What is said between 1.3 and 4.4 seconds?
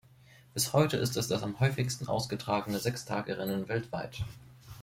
am häufigsten ausgetragene Sechstagerennen weltweit.